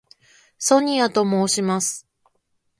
[0.57, 2.07] ソニアと申します。